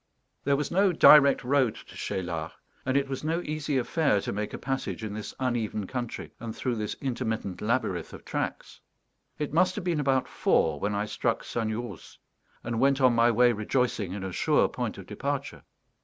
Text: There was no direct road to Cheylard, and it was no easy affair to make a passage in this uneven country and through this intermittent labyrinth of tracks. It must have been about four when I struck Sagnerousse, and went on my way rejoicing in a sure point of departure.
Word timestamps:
There 0.43 0.55
was 0.55 0.71
no 0.71 0.91
direct 0.91 1.43
road 1.43 1.75
to 1.75 1.95
Cheylard, 1.95 2.53
and 2.87 2.97
it 2.97 3.07
was 3.07 3.23
no 3.23 3.39
easy 3.43 3.77
affair 3.77 4.19
to 4.21 4.33
make 4.33 4.51
a 4.51 4.57
passage 4.57 5.03
in 5.03 5.13
this 5.13 5.35
uneven 5.39 5.85
country 5.85 6.31
and 6.39 6.55
through 6.55 6.77
this 6.77 6.95
intermittent 7.01 7.61
labyrinth 7.61 8.11
of 8.11 8.25
tracks. 8.25 8.81
It 9.37 9.53
must 9.53 9.75
have 9.75 9.83
been 9.83 9.99
about 9.99 10.27
four 10.27 10.79
when 10.79 10.95
I 10.95 11.05
struck 11.05 11.43
Sagnerousse, 11.43 12.17
and 12.63 12.79
went 12.79 12.99
on 12.99 13.13
my 13.13 13.29
way 13.29 13.51
rejoicing 13.53 14.11
in 14.13 14.23
a 14.23 14.31
sure 14.31 14.67
point 14.67 14.97
of 14.97 15.05
departure. 15.05 15.61